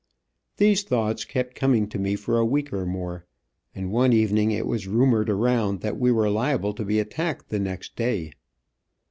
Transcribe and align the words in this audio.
These 0.57 0.81
thoughts 0.81 1.25
kept 1.25 1.53
coming 1.53 1.87
to 1.89 1.99
me 1.99 2.15
for 2.15 2.39
a 2.39 2.43
week 2.43 2.73
or 2.73 2.87
more, 2.87 3.27
and 3.75 3.91
one 3.91 4.13
evening 4.13 4.49
it 4.49 4.65
was 4.65 4.87
rumored 4.87 5.29
around 5.29 5.81
that 5.81 5.99
we 5.99 6.11
were 6.11 6.27
liable 6.27 6.73
to 6.73 6.83
be 6.83 6.97
attacked 6.97 7.49
the 7.49 7.59
next 7.59 7.95
day. 7.95 8.31